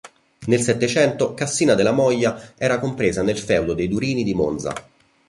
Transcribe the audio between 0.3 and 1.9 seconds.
Nel Settecento "Cassina